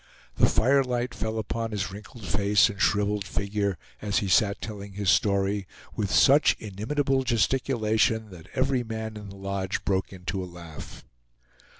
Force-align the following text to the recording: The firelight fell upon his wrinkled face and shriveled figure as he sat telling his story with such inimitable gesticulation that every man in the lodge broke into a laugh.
The 0.33 0.49
firelight 0.49 1.13
fell 1.13 1.37
upon 1.37 1.69
his 1.69 1.91
wrinkled 1.91 2.25
face 2.25 2.69
and 2.69 2.81
shriveled 2.81 3.23
figure 3.23 3.77
as 4.01 4.17
he 4.17 4.27
sat 4.27 4.59
telling 4.59 4.93
his 4.93 5.11
story 5.11 5.67
with 5.95 6.09
such 6.09 6.55
inimitable 6.57 7.21
gesticulation 7.23 8.31
that 8.31 8.49
every 8.55 8.83
man 8.83 9.15
in 9.15 9.29
the 9.29 9.35
lodge 9.35 9.85
broke 9.85 10.11
into 10.11 10.43
a 10.43 10.49
laugh. 10.49 11.05